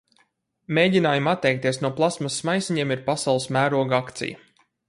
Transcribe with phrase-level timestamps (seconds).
[0.77, 4.43] Mēģinājumi atteikties no plastmasas maisiņiem ir pasaules mēroga akcija.